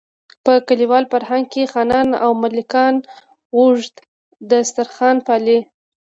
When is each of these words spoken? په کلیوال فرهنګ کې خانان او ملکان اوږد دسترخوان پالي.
په 0.45 0.53
کلیوال 0.67 1.03
فرهنګ 1.13 1.45
کې 1.53 1.71
خانان 1.73 2.07
او 2.23 2.31
ملکان 2.43 2.95
اوږد 3.57 3.95
دسترخوان 4.51 5.17
پالي. 5.27 5.59